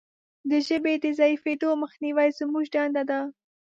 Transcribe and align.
د 0.49 0.51
ژبې 0.67 0.93
د 1.03 1.05
ضعیفیدو 1.19 1.69
مخنیوی 1.83 2.29
زموږ 2.39 2.65
دنده 2.75 3.03
ده. 3.09 3.19